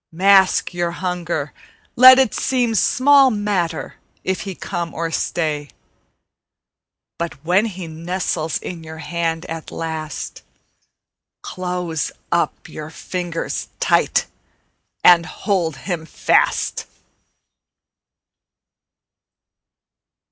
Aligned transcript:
Mask 0.11 0.73
your 0.73 0.89
hunger; 0.93 1.53
let 1.95 2.17
it 2.17 2.33
seem 2.33 2.73
Small 2.73 3.29
matter 3.29 3.97
if 4.23 4.41
he 4.41 4.55
come 4.55 4.95
or 4.95 5.11
stay; 5.11 5.69
But 7.19 7.35
when 7.45 7.65
he 7.67 7.85
nestles 7.85 8.57
in 8.57 8.83
your 8.83 8.97
hand 8.97 9.45
at 9.45 9.69
last, 9.69 10.41
Close 11.43 12.11
up 12.31 12.67
your 12.67 12.89
fingers 12.89 13.67
tight 13.79 14.25
and 15.03 15.23
hold 15.27 15.75
him 15.75 16.07
fast. 16.07 16.87